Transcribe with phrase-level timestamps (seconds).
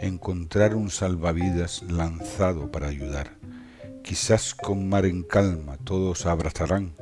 [0.00, 3.36] encontrar un salvavidas lanzado para ayudar.
[4.02, 6.92] Quizás con mar en calma todos abrazarán,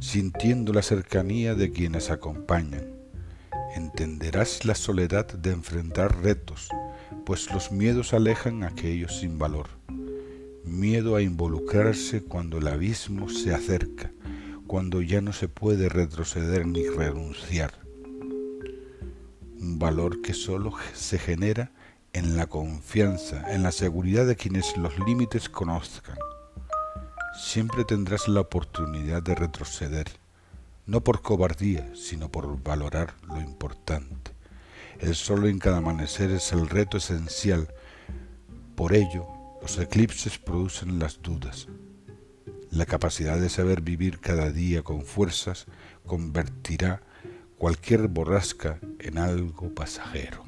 [0.00, 2.86] sintiendo la cercanía de quienes acompañan.
[3.74, 6.68] Entenderás la soledad de enfrentar retos,
[7.24, 9.68] pues los miedos alejan a aquellos sin valor.
[10.64, 14.10] Miedo a involucrarse cuando el abismo se acerca,
[14.66, 17.88] cuando ya no se puede retroceder ni renunciar
[19.60, 21.72] un valor que solo se genera
[22.12, 26.16] en la confianza, en la seguridad de quienes los límites conozcan.
[27.38, 30.06] Siempre tendrás la oportunidad de retroceder,
[30.86, 34.32] no por cobardía, sino por valorar lo importante.
[34.98, 37.68] El sol en cada amanecer es el reto esencial.
[38.74, 39.26] Por ello,
[39.62, 41.68] los eclipses producen las dudas.
[42.70, 45.66] La capacidad de saber vivir cada día con fuerzas
[46.04, 47.02] convertirá
[47.58, 50.47] cualquier borrasca en algo pasajero.